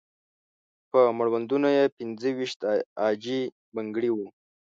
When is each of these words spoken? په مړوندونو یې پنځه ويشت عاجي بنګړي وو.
په 0.91 0.99
مړوندونو 1.17 1.67
یې 1.77 1.85
پنځه 1.97 2.29
ويشت 2.37 2.59
عاجي 3.03 3.41
بنګړي 3.75 4.09
وو. 4.13 4.27